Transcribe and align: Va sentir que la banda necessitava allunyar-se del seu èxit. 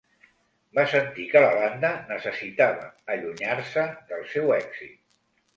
Va 0.77 0.85
sentir 0.93 1.25
que 1.33 1.43
la 1.43 1.51
banda 1.59 1.91
necessitava 2.13 2.89
allunyar-se 3.17 3.87
del 4.15 4.29
seu 4.35 4.59
èxit. 4.61 4.99